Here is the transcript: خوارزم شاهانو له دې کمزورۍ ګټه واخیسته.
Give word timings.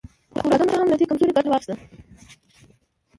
خوارزم 0.39 0.67
شاهانو 0.71 0.91
له 0.91 0.97
دې 0.99 1.05
کمزورۍ 1.09 1.33
ګټه 1.37 1.49
واخیسته. 1.51 1.75